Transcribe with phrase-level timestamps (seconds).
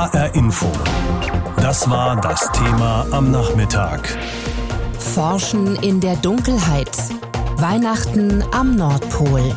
[0.00, 0.72] HR Info.
[1.56, 4.16] Das war das Thema am Nachmittag.
[4.98, 6.90] Forschen in der Dunkelheit.
[7.58, 9.54] Weihnachten am Nordpol.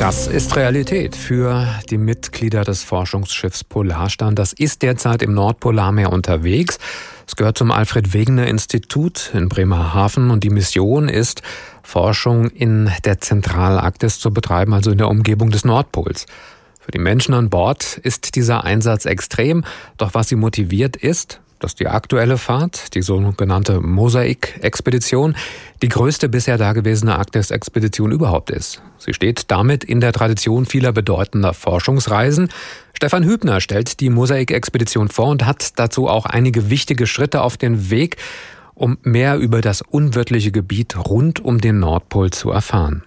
[0.00, 4.34] Das ist Realität für die Mitglieder des Forschungsschiffs Polarstern.
[4.34, 6.80] Das ist derzeit im Nordpolarmeer unterwegs.
[7.24, 11.42] Es gehört zum Alfred Wegener Institut in Bremerhaven und die Mission ist,
[11.84, 16.26] Forschung in der Zentralarktis zu betreiben, also in der Umgebung des Nordpols.
[16.82, 19.64] Für die Menschen an Bord ist dieser Einsatz extrem,
[19.98, 25.36] doch was sie motiviert ist, dass die aktuelle Fahrt, die sogenannte Mosaik-Expedition,
[25.80, 28.82] die größte bisher dagewesene Arktis-Expedition überhaupt ist.
[28.98, 32.48] Sie steht damit in der Tradition vieler bedeutender Forschungsreisen.
[32.94, 37.90] Stefan Hübner stellt die Mosaik-Expedition vor und hat dazu auch einige wichtige Schritte auf den
[37.90, 38.16] Weg,
[38.74, 43.04] um mehr über das unwirtliche Gebiet rund um den Nordpol zu erfahren.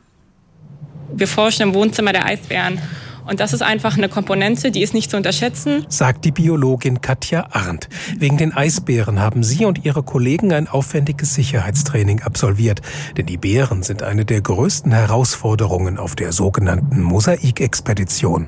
[1.13, 2.79] Wir forschen im Wohnzimmer der Eisbären
[3.27, 5.85] und das ist einfach eine Komponente, die ist nicht zu unterschätzen.
[5.89, 7.89] Sagt die Biologin Katja Arndt.
[8.17, 12.81] Wegen den Eisbären haben sie und ihre Kollegen ein aufwendiges Sicherheitstraining absolviert.
[13.17, 18.47] Denn die Bären sind eine der größten Herausforderungen auf der sogenannten Mosaikexpedition.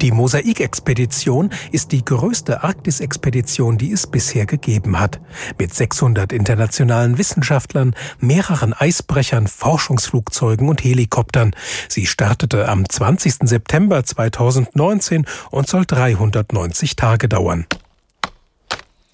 [0.00, 5.20] Die Mosaikexpedition ist die größte Arktisexpedition, die es bisher gegeben hat.
[5.58, 11.50] Mit 600 internationalen Wissenschaftlern, mehreren Eisbrechern, Forschungsflugzeugen und Helikoptern.
[11.88, 13.48] Sie startete am 20.
[13.48, 17.66] September 2019 und soll 390 Tage dauern.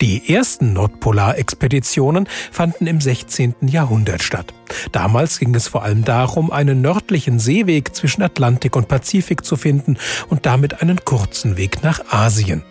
[0.01, 3.55] Die ersten Nordpolarexpeditionen fanden im 16.
[3.69, 4.53] Jahrhundert statt.
[4.91, 9.97] Damals ging es vor allem darum, einen nördlichen Seeweg zwischen Atlantik und Pazifik zu finden
[10.29, 12.65] und damit einen kurzen Weg nach Asien.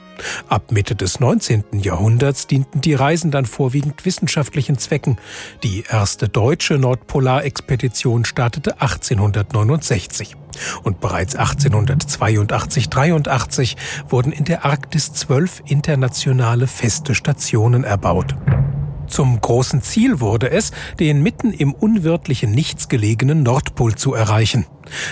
[0.47, 1.79] Ab Mitte des 19.
[1.79, 5.17] Jahrhunderts dienten die Reisen dann vorwiegend wissenschaftlichen Zwecken.
[5.63, 10.35] Die erste deutsche Nordpolarexpedition startete 1869.
[10.83, 13.75] Und bereits 1882-83
[14.09, 18.35] wurden in der Arktis zwölf internationale feste Stationen erbaut.
[19.07, 24.65] Zum großen Ziel wurde es, den mitten im unwirtlichen Nichts gelegenen Nordpol zu erreichen.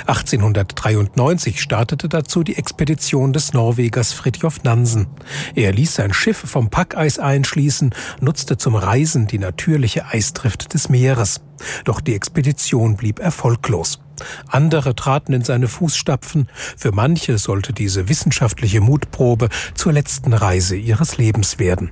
[0.08, 5.08] 1893 startete dazu die Expedition des Norwegers Fridtjof Nansen.
[5.56, 11.42] Er ließ sein Schiff vom Packeis einschließen, nutzte zum Reisen die natürliche Eisdrift des Meeres.
[11.86, 14.00] Doch die Expedition blieb erfolglos.
[14.48, 16.48] Andere traten in seine Fußstapfen.
[16.78, 21.92] Für manche sollte diese wissenschaftliche Mutprobe zur letzten Reise ihres Lebens werden.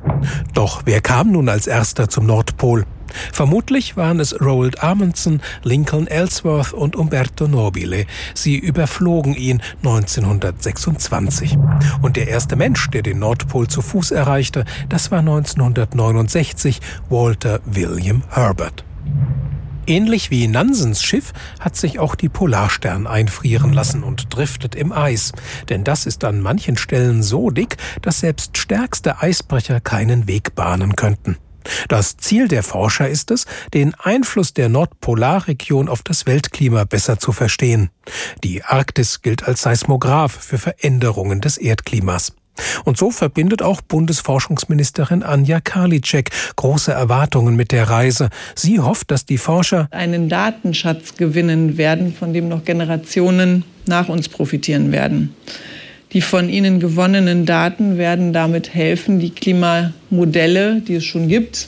[0.54, 2.86] Doch wer kam nun als erster zum Nordpol?
[3.32, 8.06] Vermutlich waren es Roald Amundsen, Lincoln Ellsworth und Umberto Nobile.
[8.34, 11.58] Sie überflogen ihn 1926.
[12.02, 18.24] Und der erste Mensch, der den Nordpol zu Fuß erreichte, das war 1969 Walter William
[18.30, 18.84] Herbert.
[19.90, 25.32] Ähnlich wie Nansens Schiff hat sich auch die Polarstern einfrieren lassen und driftet im Eis.
[25.68, 30.96] Denn das ist an manchen Stellen so dick, dass selbst stärkste Eisbrecher keinen Weg bahnen
[30.96, 31.38] könnten.
[31.88, 37.32] Das Ziel der Forscher ist es, den Einfluss der Nordpolarregion auf das Weltklima besser zu
[37.32, 37.90] verstehen.
[38.44, 42.34] Die Arktis gilt als Seismograph für Veränderungen des Erdklimas.
[42.84, 48.30] Und so verbindet auch Bundesforschungsministerin Anja Karliczek große Erwartungen mit der Reise.
[48.56, 54.30] Sie hofft, dass die Forscher einen Datenschatz gewinnen werden, von dem noch Generationen nach uns
[54.30, 55.36] profitieren werden.
[56.14, 61.68] Die von ihnen gewonnenen Daten werden damit helfen, die Klimamodelle, die es schon gibt,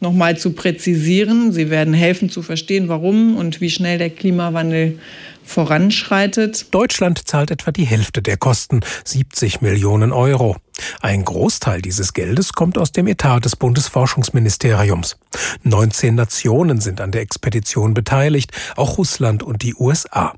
[0.00, 1.52] nochmal zu präzisieren.
[1.52, 4.98] Sie werden helfen zu verstehen, warum und wie schnell der Klimawandel
[5.44, 6.66] voranschreitet.
[6.72, 10.56] Deutschland zahlt etwa die Hälfte der Kosten, 70 Millionen Euro.
[11.00, 15.16] Ein Großteil dieses Geldes kommt aus dem Etat des Bundesforschungsministeriums.
[15.64, 20.34] 19 Nationen sind an der Expedition beteiligt, auch Russland und die USA.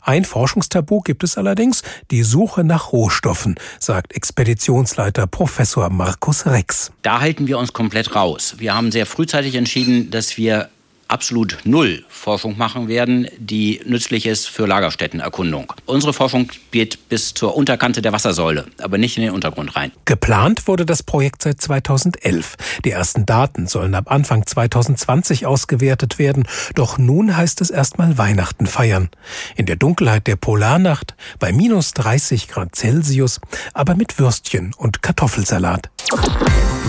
[0.00, 6.92] Ein Forschungstabu gibt es allerdings, die Suche nach Rohstoffen, sagt Expeditionsleiter Professor Markus Rex.
[7.02, 8.54] Da halten wir uns komplett raus.
[8.58, 10.68] Wir haben sehr frühzeitig entschieden, dass wir
[11.08, 15.72] absolut null Forschung machen werden, die nützlich ist für Lagerstättenerkundung.
[15.86, 19.92] Unsere Forschung geht bis zur Unterkante der Wassersäule, aber nicht in den Untergrund rein.
[20.04, 22.54] Geplant wurde das Projekt seit 2011.
[22.84, 26.44] Die ersten Daten sollen ab Anfang 2020 ausgewertet werden,
[26.74, 29.10] doch nun heißt es erstmal Weihnachten feiern.
[29.56, 33.40] In der Dunkelheit der Polarnacht bei minus 30 Grad Celsius,
[33.72, 35.90] aber mit Würstchen und Kartoffelsalat.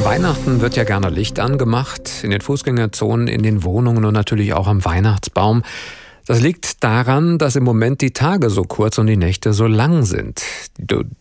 [0.03, 4.67] Weihnachten wird ja gerne Licht angemacht, in den Fußgängerzonen, in den Wohnungen und natürlich auch
[4.67, 5.63] am Weihnachtsbaum.
[6.27, 10.05] Das liegt daran, dass im Moment die Tage so kurz und die Nächte so lang
[10.05, 10.41] sind.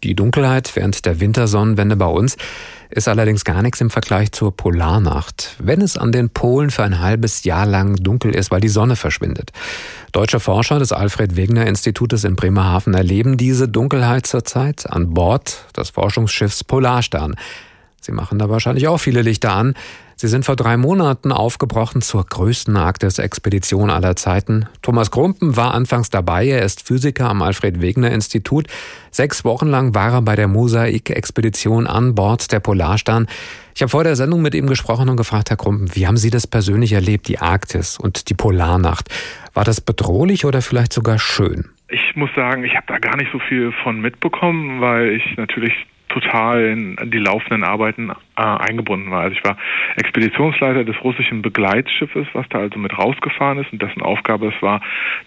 [0.03, 2.39] Die Dunkelheit während der Wintersonnenwende bei uns
[2.89, 7.01] ist allerdings gar nichts im Vergleich zur Polarnacht, wenn es an den Polen für ein
[7.01, 9.51] halbes Jahr lang dunkel ist, weil die Sonne verschwindet.
[10.13, 15.91] Deutsche Forscher des Alfred Wegener Institutes in Bremerhaven erleben diese Dunkelheit zurzeit an Bord des
[15.91, 17.35] Forschungsschiffs Polarstern.
[18.01, 19.75] Sie machen da wahrscheinlich auch viele Lichter an.
[20.17, 24.67] Sie sind vor drei Monaten aufgebrochen zur größten Arktis-Expedition aller Zeiten.
[24.83, 26.47] Thomas Krumpen war anfangs dabei.
[26.47, 28.69] Er ist Physiker am Alfred-Wegener-Institut.
[29.11, 33.27] Sechs Wochen lang war er bei der Mosaik-Expedition an Bord der Polarstern.
[33.75, 36.31] Ich habe vor der Sendung mit ihm gesprochen und gefragt, Herr Krumpen, wie haben Sie
[36.31, 39.09] das persönlich erlebt, die Arktis und die Polarnacht?
[39.53, 41.71] War das bedrohlich oder vielleicht sogar schön?
[41.89, 45.73] Ich muss sagen, ich habe da gar nicht so viel von mitbekommen, weil ich natürlich
[46.09, 49.23] total in die laufenden Arbeiten äh, eingebunden war.
[49.23, 49.57] Also ich war
[49.97, 54.81] Expeditionsleiter des russischen Begleitschiffes, was da also mit rausgefahren ist und dessen Aufgabe es war,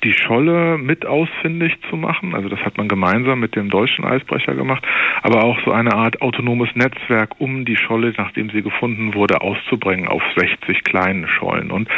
[0.03, 2.35] die Scholle mit ausfindig zu machen.
[2.35, 4.85] Also das hat man gemeinsam mit dem deutschen Eisbrecher gemacht,
[5.23, 10.07] aber auch so eine Art autonomes Netzwerk, um die Scholle, nachdem sie gefunden wurde, auszubringen
[10.07, 11.71] auf 60 kleinen Schollen.
[11.71, 11.89] Und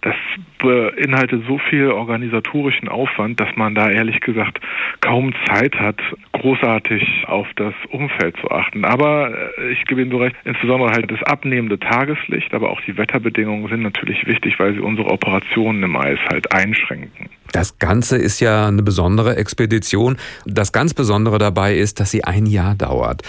[0.00, 0.14] das
[0.58, 4.60] beinhaltet so viel organisatorischen Aufwand, dass man da ehrlich gesagt
[5.00, 6.00] kaum Zeit hat,
[6.32, 8.84] großartig auf das Umfeld zu achten.
[8.84, 12.96] Aber äh, ich gebe Ihnen so recht, insbesondere halt das abnehmende Tageslicht, aber auch die
[12.96, 17.28] Wetterbedingungen sind natürlich wichtig, weil sie unsere Operationen im Eis halt einschränken.
[17.52, 20.16] Das Ganze ist ja eine besondere Expedition.
[20.44, 23.22] Das ganz Besondere dabei ist, dass sie ein Jahr dauert.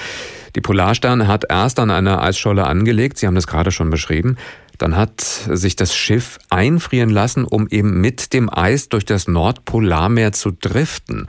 [0.55, 4.37] Die Polarstern hat erst an einer Eisscholle angelegt, Sie haben das gerade schon beschrieben.
[4.77, 10.31] Dann hat sich das Schiff einfrieren lassen, um eben mit dem Eis durch das Nordpolarmeer
[10.31, 11.27] zu driften.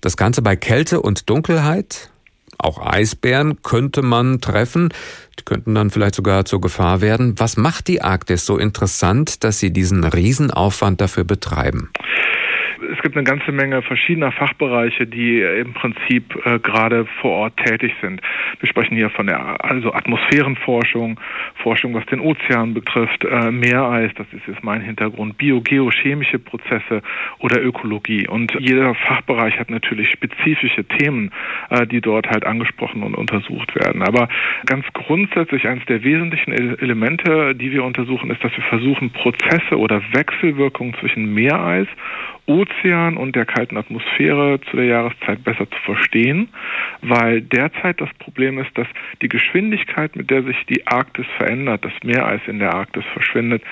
[0.00, 2.10] Das Ganze bei Kälte und Dunkelheit.
[2.58, 4.88] Auch Eisbären könnte man treffen.
[5.38, 7.34] Die könnten dann vielleicht sogar zur Gefahr werden.
[7.38, 11.90] Was macht die Arktis so interessant, dass Sie diesen Riesenaufwand dafür betreiben?
[12.92, 17.94] Es gibt eine ganze Menge verschiedener Fachbereiche, die im Prinzip äh, gerade vor Ort tätig
[18.00, 18.20] sind.
[18.60, 21.18] Wir sprechen hier von der also Atmosphärenforschung,
[21.62, 27.02] Forschung, was den Ozean betrifft, äh, Meereis, das ist jetzt mein Hintergrund, biogeochemische Prozesse
[27.38, 28.26] oder Ökologie.
[28.28, 31.30] Und jeder Fachbereich hat natürlich spezifische Themen,
[31.70, 34.02] äh, die dort halt angesprochen und untersucht werden.
[34.02, 34.28] Aber
[34.66, 40.02] ganz grundsätzlich eines der wesentlichen Elemente, die wir untersuchen, ist, dass wir versuchen, Prozesse oder
[40.12, 41.88] Wechselwirkungen zwischen Meereis
[42.46, 46.48] Ozean und der kalten Atmosphäre zu der Jahreszeit besser zu verstehen,
[47.02, 48.86] weil derzeit das Problem ist, dass
[49.20, 53.62] die Geschwindigkeit, mit der sich die Arktis verändert, das Meereis in der Arktis verschwindet,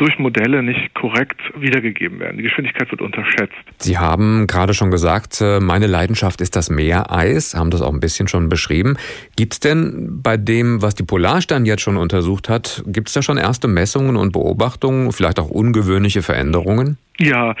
[0.00, 2.38] durch Modelle nicht korrekt wiedergegeben werden.
[2.38, 3.52] Die Geschwindigkeit wird unterschätzt.
[3.78, 8.00] Sie haben gerade schon gesagt, äh, meine Leidenschaft ist das Meereis, haben das auch ein
[8.00, 8.96] bisschen schon beschrieben.
[9.36, 13.20] Gibt es denn bei dem, was die Polarstern jetzt schon untersucht hat, gibt es da
[13.20, 16.96] schon erste Messungen und Beobachtungen, vielleicht auch ungewöhnliche Veränderungen?
[17.18, 17.54] Ja,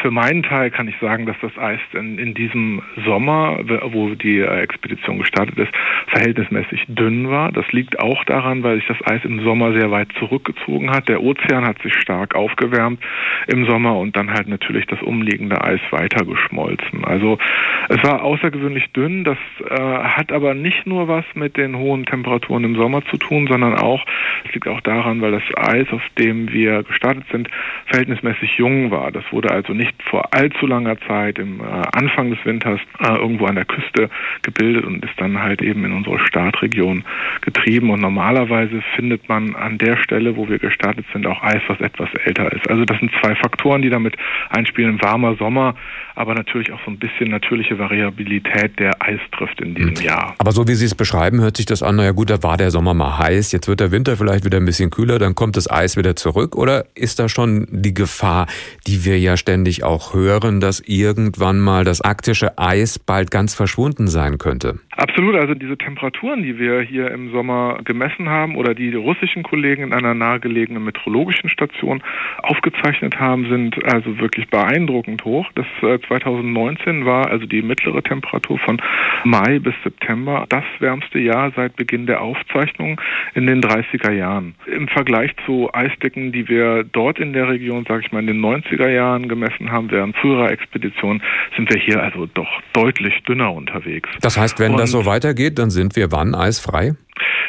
[0.00, 3.58] für meinen Teil kann ich sagen, dass das Eis in, in diesem Sommer,
[3.90, 5.72] wo die Expedition gestartet ist,
[6.06, 7.50] verhältnismäßig dünn war.
[7.50, 11.08] Das liegt auch daran, weil sich das Eis im Sommer sehr weit zurückgezogen hat.
[11.08, 13.02] Der Ozean hat sich stark aufgewärmt
[13.48, 17.04] im Sommer und dann halt natürlich das umliegende Eis weiter geschmolzen.
[17.04, 17.38] Also
[17.88, 19.24] es war außergewöhnlich dünn.
[19.24, 19.38] Das
[19.68, 23.74] äh, hat aber nicht nur was mit den hohen Temperaturen im Sommer zu tun, sondern
[23.74, 24.04] auch,
[24.44, 27.48] es liegt auch daran, weil das Eis, auf dem wir gestartet sind,
[27.86, 29.10] verhältnismäßig jung gezwungen war.
[29.10, 33.46] Das wurde also nicht vor allzu langer Zeit im äh, Anfang des Winters äh, irgendwo
[33.46, 34.10] an der Küste
[34.42, 37.04] gebildet und ist dann halt eben in unsere Startregion
[37.40, 37.90] getrieben.
[37.90, 42.08] Und normalerweise findet man an der Stelle, wo wir gestartet sind, auch Eis, was etwas
[42.24, 42.68] älter ist.
[42.68, 44.16] Also das sind zwei Faktoren, die damit
[44.50, 45.00] einspielen.
[45.02, 45.74] Warmer Sommer,
[46.14, 50.00] aber natürlich auch so ein bisschen natürliche Variabilität der Eisdrift in diesem mhm.
[50.00, 50.34] Jahr.
[50.38, 52.70] Aber so wie Sie es beschreiben, hört sich das an, naja gut, da war der
[52.70, 55.70] Sommer mal heiß, jetzt wird der Winter vielleicht wieder ein bisschen kühler, dann kommt das
[55.70, 56.56] Eis wieder zurück.
[56.56, 58.46] Oder ist da schon die Gefahr,
[58.86, 64.08] die wir ja ständig auch hören, dass irgendwann mal das arktische Eis bald ganz verschwunden
[64.08, 64.78] sein könnte.
[64.92, 69.42] Absolut, also diese Temperaturen, die wir hier im Sommer gemessen haben oder die die russischen
[69.42, 72.02] Kollegen in einer nahegelegenen meteorologischen Station
[72.42, 75.46] aufgezeichnet haben, sind also wirklich beeindruckend hoch.
[75.54, 78.80] Das 2019 äh, war also die mittlere Temperatur von
[79.24, 83.00] Mai bis September das wärmste Jahr seit Beginn der Aufzeichnung
[83.34, 84.54] in den 30er Jahren.
[84.66, 88.40] Im Vergleich zu Eisdecken, die wir dort in der Region, sage ich mal, in den
[88.46, 91.22] 90er Jahren gemessen haben, während früherer Expeditionen,
[91.56, 94.08] sind wir hier also doch deutlich dünner unterwegs.
[94.20, 96.94] Das heißt, wenn Und das so weitergeht, dann sind wir wann eisfrei?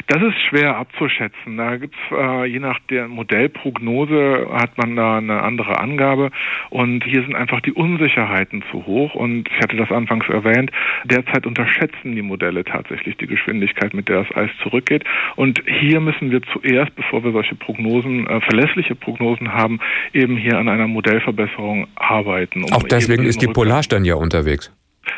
[0.07, 1.57] Das ist schwer abzuschätzen.
[1.57, 6.31] Da gibt's äh, je nach der Modellprognose hat man da eine andere Angabe
[6.69, 10.71] und hier sind einfach die Unsicherheiten zu hoch und ich hatte das anfangs erwähnt,
[11.03, 15.03] derzeit unterschätzen die Modelle tatsächlich die Geschwindigkeit, mit der das Eis zurückgeht
[15.35, 19.79] und hier müssen wir zuerst, bevor wir solche Prognosen, äh, verlässliche Prognosen haben,
[20.13, 22.63] eben hier an einer Modellverbesserung arbeiten.
[22.63, 24.71] Um Auch deswegen ist die Polarstern ja unterwegs.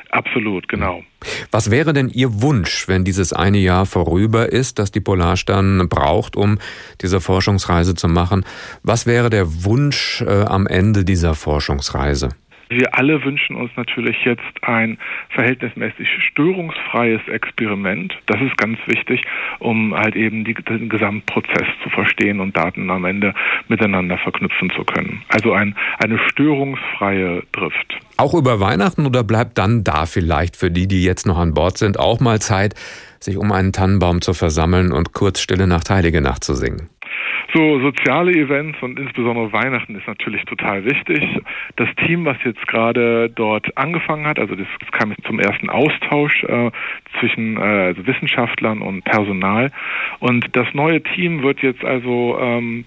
[0.09, 1.03] Absolut, genau.
[1.51, 6.35] Was wäre denn Ihr Wunsch, wenn dieses eine Jahr vorüber ist, dass die Polarstern braucht,
[6.35, 6.57] um
[7.01, 8.45] diese Forschungsreise zu machen?
[8.81, 12.29] Was wäre der Wunsch äh, am Ende dieser Forschungsreise?
[12.69, 14.99] Wir alle wünschen uns natürlich jetzt ein
[15.29, 18.15] verhältnismäßig störungsfreies Experiment.
[18.27, 19.23] Das ist ganz wichtig,
[19.57, 23.33] um halt eben die, den Gesamtprozess zu verstehen und Daten am Ende
[23.69, 25.23] miteinander verknüpfen zu können.
[25.29, 27.97] Also ein, eine störungsfreie Drift.
[28.17, 31.79] Auch über Weihnachten oder bleibt dann da vielleicht für die, die jetzt noch an Bord
[31.79, 32.75] sind, auch mal Zeit,
[33.19, 36.89] sich um einen Tannenbaum zu versammeln und kurz Stille Nacht, Heilige Nacht zu singen?
[37.53, 41.23] So soziale Events und insbesondere Weihnachten ist natürlich total wichtig.
[41.75, 46.71] Das Team, was jetzt gerade dort angefangen hat, also das kam zum ersten Austausch äh,
[47.19, 49.71] zwischen äh, also Wissenschaftlern und Personal
[50.19, 52.85] und das neue Team wird jetzt also ähm,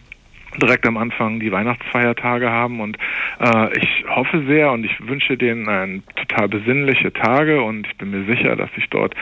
[0.61, 2.99] direkt am Anfang die Weihnachtsfeiertage haben und
[3.41, 8.11] äh, ich hoffe sehr und ich wünsche denen ein total besinnliche Tage und ich bin
[8.11, 9.15] mir sicher, dass sich dort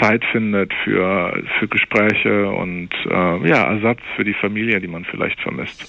[0.00, 5.40] Zeit findet für für Gespräche und äh, ja Ersatz für die Familie, die man vielleicht
[5.40, 5.82] vermisst.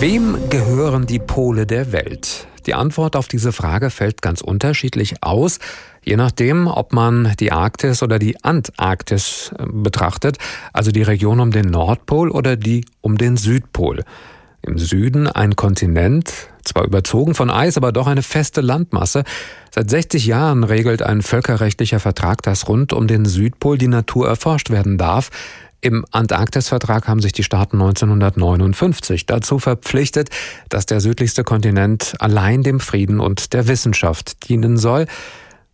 [0.00, 2.51] Wem gehören die Pole der Welt?
[2.66, 5.58] Die Antwort auf diese Frage fällt ganz unterschiedlich aus,
[6.02, 10.38] je nachdem, ob man die Arktis oder die Antarktis äh, betrachtet,
[10.72, 14.04] also die Region um den Nordpol oder die um den Südpol.
[14.64, 16.32] Im Süden ein Kontinent,
[16.64, 19.24] zwar überzogen von Eis, aber doch eine feste Landmasse.
[19.74, 24.70] Seit 60 Jahren regelt ein völkerrechtlicher Vertrag, dass rund um den Südpol die Natur erforscht
[24.70, 25.30] werden darf.
[25.84, 30.30] Im Antarktisvertrag haben sich die Staaten 1959 dazu verpflichtet,
[30.68, 35.06] dass der südlichste Kontinent allein dem Frieden und der Wissenschaft dienen soll.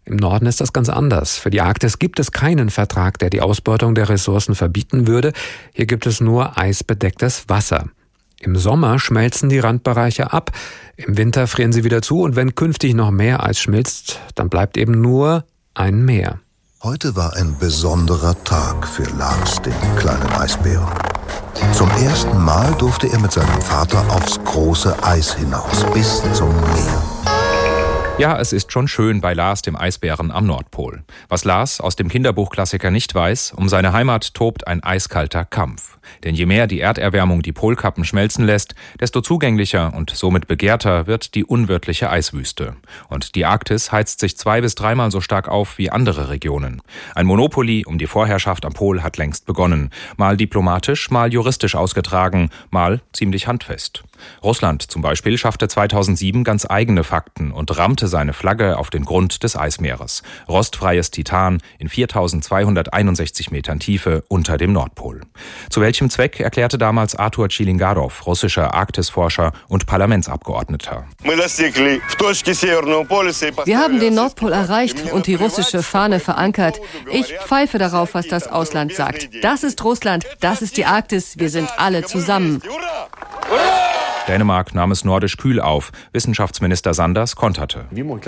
[0.06, 1.36] Im Norden ist das ganz anders.
[1.36, 5.34] Für die Arktis gibt es keinen Vertrag, der die Ausbeutung der Ressourcen verbieten würde.
[5.74, 7.90] Hier gibt es nur eisbedecktes Wasser.
[8.40, 10.52] Im Sommer schmelzen die Randbereiche ab,
[10.96, 14.78] im Winter frieren sie wieder zu und wenn künftig noch mehr Eis schmilzt, dann bleibt
[14.78, 16.40] eben nur ein Meer.
[16.84, 20.86] Heute war ein besonderer Tag für Lars, den kleinen Eisbären.
[21.72, 27.17] Zum ersten Mal durfte er mit seinem Vater aufs große Eis hinaus, bis zum Meer.
[28.18, 31.04] Ja, es ist schon schön bei Lars, dem Eisbären am Nordpol.
[31.28, 35.98] Was Lars aus dem Kinderbuchklassiker nicht weiß, um seine Heimat tobt ein eiskalter Kampf.
[36.24, 41.36] Denn je mehr die Erderwärmung die Polkappen schmelzen lässt, desto zugänglicher und somit begehrter wird
[41.36, 42.74] die unwirtliche Eiswüste.
[43.08, 46.82] Und die Arktis heizt sich zwei bis dreimal so stark auf wie andere Regionen.
[47.14, 49.90] Ein Monopoly um die Vorherrschaft am Pol hat längst begonnen.
[50.16, 54.02] Mal diplomatisch, mal juristisch ausgetragen, mal ziemlich handfest.
[54.42, 59.42] Russland zum Beispiel schaffte 2007 ganz eigene Fakten und rammte seine Flagge auf den Grund
[59.42, 60.22] des Eismeeres.
[60.48, 65.22] Rostfreies Titan in 4261 Metern Tiefe unter dem Nordpol.
[65.70, 71.06] Zu welchem Zweck erklärte damals Arthur Chilingarov, russischer Arktisforscher und Parlamentsabgeordneter.
[73.64, 76.80] Wir haben den Nordpol erreicht und die russische Fahne verankert.
[77.10, 79.28] Ich pfeife darauf, was das Ausland sagt.
[79.42, 82.62] Das ist Russland, das ist die Arktis, wir sind alle zusammen.
[84.28, 85.90] Dänemark nahm es nordisch kühl auf.
[86.12, 87.86] Wissenschaftsminister Sanders konterte.
[87.90, 88.20] Man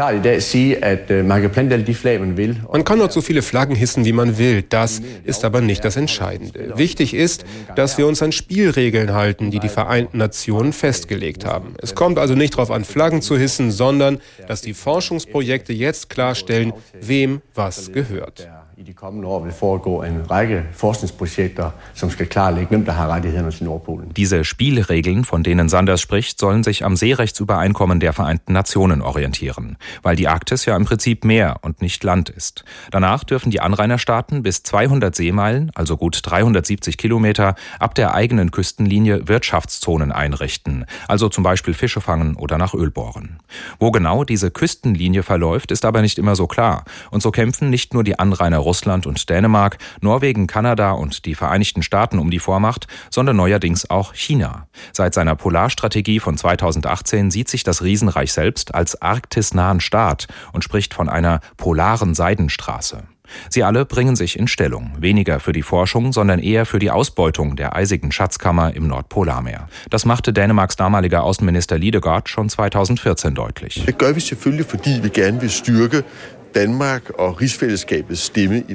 [2.85, 4.63] kann dort so viele Flaggen hissen, wie man will.
[4.63, 6.73] Das ist aber nicht das Entscheidende.
[6.77, 7.45] Wichtig ist,
[7.77, 11.75] dass wir uns an Spielregeln halten, die die Vereinten Nationen festgelegt haben.
[11.83, 16.73] Es kommt also nicht darauf an, Flaggen zu hissen, sondern dass die Forschungsprojekte jetzt klarstellen,
[17.01, 18.49] wem was gehört
[18.81, 23.09] i de kommende år vil foregå en række forskningsprojekter, som skal klarlægge, hvem der har
[23.09, 24.13] rettighederne til Nordpolen.
[24.17, 30.15] Diese Spielregeln, von denen Sanders spricht, sollen sich am Seerechtsübereinkommen der Vereinten Nationen orientieren, weil
[30.15, 32.65] die Arktis ja im Prinzip Meer und nicht Land ist.
[32.93, 39.27] Danach dürfen die Anrainerstaaten bis 200 Seemeilen, also gut 370 Kilometer, ab der eigenen Küstenlinie
[39.27, 43.41] Wirtschaftszonen einrichten, also zum Beispiel Fische fangen oder nach Öl bohren.
[43.81, 46.85] Wo genau diese Küstenlinie verläuft, ist aber nicht immer so klar.
[47.11, 51.83] Und so kämpfen nicht nur die Anrainer Russland und Dänemark, Norwegen, Kanada und die Vereinigten
[51.83, 54.69] Staaten um die Vormacht, sondern neuerdings auch China.
[54.93, 55.35] Seit seiner
[55.71, 61.41] Polarstrategie von 2018 sieht sich das Riesenreich selbst als arktisnahen Staat und spricht von einer
[61.57, 63.05] polaren Seidenstraße.
[63.49, 67.55] Sie alle bringen sich in Stellung, weniger für die Forschung, sondern eher für die Ausbeutung
[67.55, 69.69] der eisigen Schatzkammer im Nordpolarmeer.
[69.91, 73.85] Das machte Dänemarks damaliger Außenminister Lidegaard schon 2014 deutlich.
[73.87, 76.03] Das gør vi selvfølgelig, fordi vi gerne vil styrke
[76.53, 78.75] Danmark og rigsfællesskabets stemme i.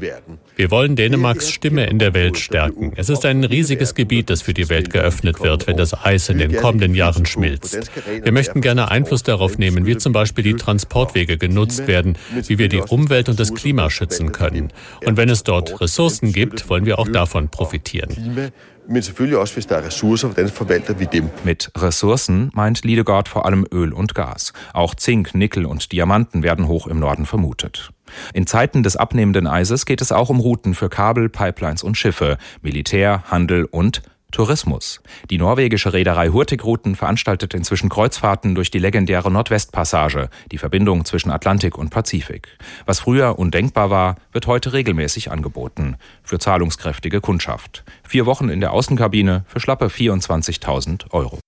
[0.56, 2.94] Wir wollen Dänemarks Stimme in der Welt stärken.
[2.96, 6.38] Es ist ein riesiges Gebiet, das für die Welt geöffnet wird, wenn das Eis in
[6.38, 7.92] den kommenden Jahren schmilzt.
[8.24, 12.70] Wir möchten gerne Einfluss darauf nehmen, wie zum Beispiel die Transportwege genutzt werden, wie wir
[12.70, 14.72] die Umwelt und das Klima schützen können.
[15.06, 18.52] Und wenn es dort Ressourcen gibt, wollen wir auch davon profitieren
[18.88, 21.30] men selvfølgelig også, hvis der er ressourcer, hvordan forvalter vi dem?
[21.44, 24.54] Mit Ressourcen meint Liedegard vor allem Öl und Gas.
[24.74, 27.92] Auch Zink, Nickel und Diamanten werden hoch im Norden vermutet.
[28.34, 32.38] In Zeiten des abnehmenden Eises geht es auch um Routen für Kabel, Pipelines und Schiffe,
[32.62, 34.02] Militär, Handel und
[34.36, 35.00] Tourismus.
[35.30, 41.78] Die norwegische Reederei Hurtigruten veranstaltet inzwischen Kreuzfahrten durch die legendäre Nordwestpassage, die Verbindung zwischen Atlantik
[41.78, 42.50] und Pazifik.
[42.86, 45.96] Was früher undenkbar war, wird heute regelmäßig angeboten.
[46.22, 47.86] Für zahlungskräftige Kundschaft.
[48.04, 51.40] Vier Wochen in der Außenkabine für schlappe 24.000 Euro.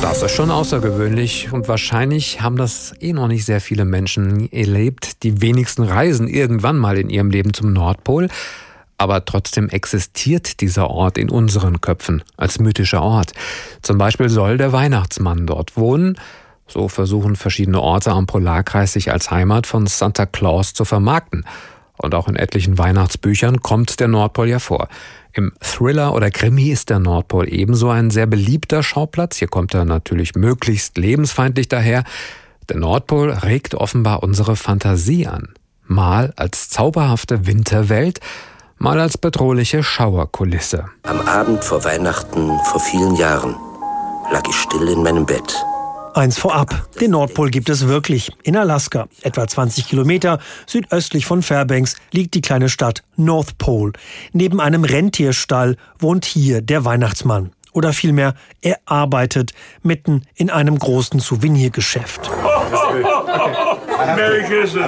[0.00, 5.22] Das ist schon außergewöhnlich und wahrscheinlich haben das eh noch nicht sehr viele Menschen erlebt.
[5.22, 8.28] Die wenigsten reisen irgendwann mal in ihrem Leben zum Nordpol
[9.00, 13.32] aber trotzdem existiert dieser Ort in unseren Köpfen als mythischer Ort.
[13.80, 16.18] Zum Beispiel soll der Weihnachtsmann dort wohnen.
[16.68, 21.46] So versuchen verschiedene Orte am Polarkreis sich als Heimat von Santa Claus zu vermarkten.
[21.96, 24.88] Und auch in etlichen Weihnachtsbüchern kommt der Nordpol ja vor.
[25.32, 29.38] Im Thriller oder Krimi ist der Nordpol ebenso ein sehr beliebter Schauplatz.
[29.38, 32.04] Hier kommt er natürlich möglichst lebensfeindlich daher.
[32.68, 35.54] Der Nordpol regt offenbar unsere Fantasie an.
[35.86, 38.20] Mal als zauberhafte Winterwelt,
[38.80, 40.86] mal als bedrohliche Schauerkulisse.
[41.02, 43.54] Am Abend vor Weihnachten vor vielen Jahren
[44.32, 45.54] lag ich still in meinem Bett.
[46.14, 46.88] Eins vorab.
[47.00, 48.32] Den Nordpol gibt es wirklich.
[48.42, 53.92] In Alaska, etwa 20 Kilometer südöstlich von Fairbanks, liegt die kleine Stadt North Pole.
[54.32, 57.52] Neben einem Rentierstall wohnt hier der Weihnachtsmann.
[57.72, 62.28] Oder vielmehr, er arbeitet mitten in einem großen Souvenirgeschäft.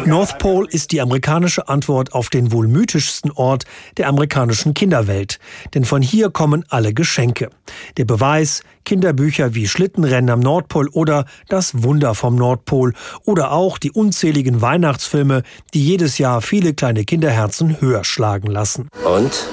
[0.07, 3.65] North Pole ist die amerikanische Antwort auf den wohl mythischsten Ort
[3.97, 5.39] der amerikanischen Kinderwelt.
[5.75, 7.51] Denn von hier kommen alle Geschenke.
[7.97, 13.91] Der Beweis, Kinderbücher wie Schlittenrennen am Nordpol oder Das Wunder vom Nordpol oder auch die
[13.91, 15.43] unzähligen Weihnachtsfilme,
[15.75, 18.89] die jedes Jahr viele kleine Kinderherzen höher schlagen lassen.
[19.05, 19.49] Und?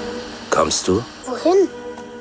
[0.49, 1.03] Kommst du?
[1.25, 1.67] Wohin?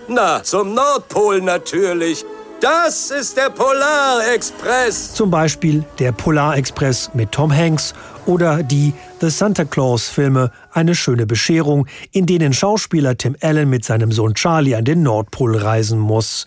[0.08, 2.24] Na, zum Nordpol natürlich.
[2.60, 5.14] Das ist der Polarexpress.
[5.14, 7.94] Zum Beispiel der Polarexpress mit Tom Hanks
[8.28, 13.84] oder die The Santa Claus Filme Eine schöne Bescherung, in denen Schauspieler Tim Allen mit
[13.84, 16.44] seinem Sohn Charlie an den Nordpol reisen muss.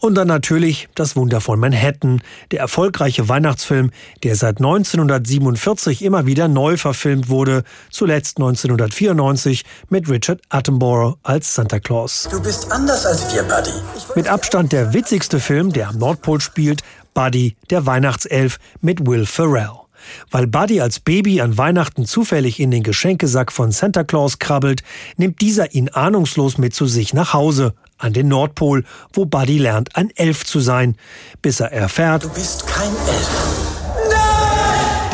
[0.00, 3.90] Und dann natürlich Das Wunder von Manhattan, der erfolgreiche Weihnachtsfilm,
[4.22, 11.80] der seit 1947 immer wieder neu verfilmt wurde, zuletzt 1994 mit Richard Attenborough als Santa
[11.80, 12.28] Claus.
[12.30, 13.70] Du bist anders als wir, Buddy.
[14.14, 16.82] Mit Abstand der witzigste Film, der am Nordpol spielt,
[17.14, 19.83] Buddy, der Weihnachtself mit Will Ferrell.
[20.30, 24.82] Weil Buddy als Baby an Weihnachten zufällig in den Geschenkesack von Santa Claus krabbelt,
[25.16, 29.96] nimmt dieser ihn ahnungslos mit zu sich nach Hause, an den Nordpol, wo Buddy lernt,
[29.96, 30.96] ein Elf zu sein,
[31.42, 33.74] bis er erfährt, du bist kein Elf.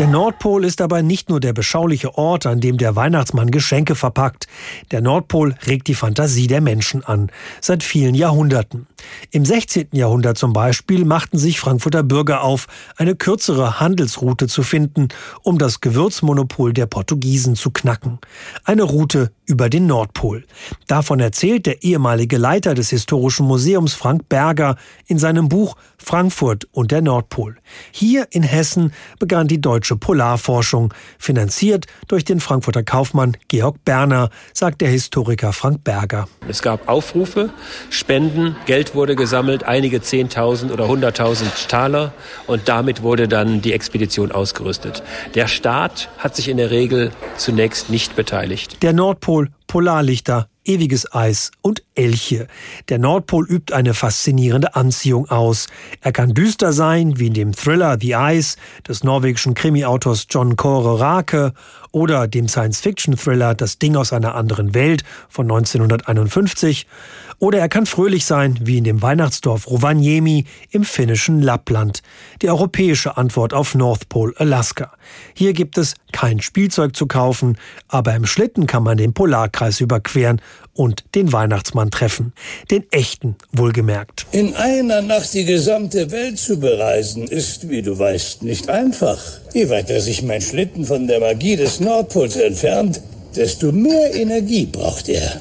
[0.00, 4.46] Der Nordpol ist aber nicht nur der beschauliche Ort, an dem der Weihnachtsmann Geschenke verpackt.
[4.92, 8.86] Der Nordpol regt die Fantasie der Menschen an, seit vielen Jahrhunderten.
[9.30, 9.88] Im 16.
[9.92, 15.08] Jahrhundert zum Beispiel machten sich Frankfurter Bürger auf, eine kürzere Handelsroute zu finden,
[15.42, 18.18] um das Gewürzmonopol der Portugiesen zu knacken.
[18.64, 20.44] Eine Route über den Nordpol.
[20.86, 26.92] Davon erzählt der ehemalige Leiter des Historischen Museums Frank Berger in seinem Buch Frankfurt und
[26.92, 27.56] der Nordpol.
[27.90, 34.80] Hier in Hessen begann die deutsche Polarforschung, finanziert durch den Frankfurter Kaufmann Georg Berner, sagt
[34.80, 36.28] der Historiker Frank Berger.
[36.48, 37.50] Es gab Aufrufe,
[37.90, 42.12] Spenden, Geld wurde gesammelt, einige Zehntausend oder Hunderttausend Taler
[42.46, 45.02] und damit wurde dann die Expedition ausgerüstet.
[45.34, 48.82] Der Staat hat sich in der Regel zunächst nicht beteiligt.
[48.82, 52.46] Der Nordpol, Polarlichter, ewiges Eis und Elche.
[52.88, 55.68] Der Nordpol übt eine faszinierende Anziehung aus.
[56.00, 61.00] Er kann düster sein, wie in dem Thriller The Ice des norwegischen Krimi-Autors John Kåre
[61.00, 61.52] Rake
[61.92, 66.86] oder dem Science-Fiction-Thriller Das Ding aus einer anderen Welt von 1951.
[67.40, 72.02] Oder er kann fröhlich sein, wie in dem Weihnachtsdorf Rovaniemi im finnischen Lappland,
[72.42, 74.92] die europäische Antwort auf North Pole Alaska.
[75.32, 77.56] Hier gibt es kein Spielzeug zu kaufen,
[77.88, 80.42] aber im Schlitten kann man den Polarkreis überqueren
[80.74, 82.34] und den Weihnachtsmann treffen.
[82.70, 84.26] Den echten, wohlgemerkt.
[84.32, 89.18] In einer Nacht die gesamte Welt zu bereisen, ist, wie du weißt, nicht einfach.
[89.54, 93.00] Je weiter sich mein Schlitten von der Magie des Nordpols entfernt,
[93.34, 95.40] desto mehr Energie braucht er.